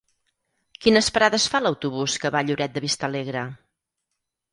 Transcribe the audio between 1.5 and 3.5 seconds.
fa l'autobús que va a Lloret de Vistalegre?